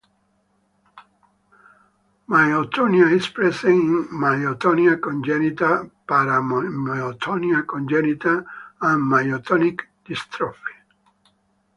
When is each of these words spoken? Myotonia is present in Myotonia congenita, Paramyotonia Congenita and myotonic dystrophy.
Myotonia 2.27 3.11
is 3.15 3.27
present 3.27 3.71
in 3.75 4.07
Myotonia 4.07 4.99
congenita, 4.99 5.91
Paramyotonia 6.07 7.63
Congenita 7.67 8.43
and 8.81 9.03
myotonic 9.11 9.81
dystrophy. 10.03 10.75